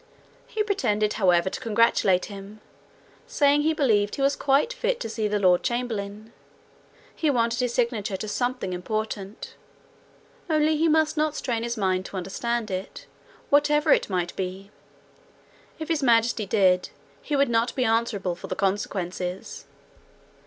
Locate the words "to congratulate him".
1.47-2.59